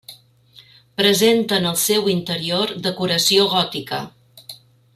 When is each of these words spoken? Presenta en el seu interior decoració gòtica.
Presenta 1.01 1.59
en 1.61 1.67
el 1.73 1.77
seu 1.81 2.09
interior 2.15 2.73
decoració 2.87 3.47
gòtica. 3.55 4.01